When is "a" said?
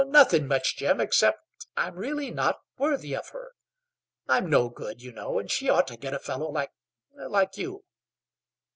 6.15-6.17